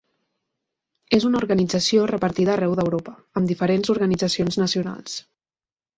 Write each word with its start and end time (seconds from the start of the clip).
És 1.17 1.27
una 1.27 1.41
organització 1.41 2.07
repartida 2.11 2.53
arreu 2.55 2.73
d'Europa, 2.79 3.15
amb 3.41 3.53
diferents 3.53 3.93
organitzacions 3.97 4.59
nacionals. 4.63 5.21